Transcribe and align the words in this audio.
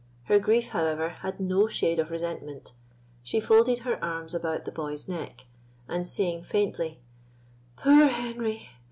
Her 0.23 0.39
grief, 0.39 0.69
however, 0.69 1.09
had 1.09 1.39
no 1.39 1.67
shade 1.67 1.99
of 1.99 2.09
resentment; 2.09 2.71
she 3.21 3.39
folded 3.39 3.83
her 3.85 4.03
arms 4.03 4.33
about 4.33 4.65
the 4.65 4.71
boy's 4.71 5.07
neck, 5.07 5.45
and 5.87 6.07
saying 6.07 6.41
faintly, 6.41 6.97
"Poor 7.77 8.07
Henry! 8.07 8.67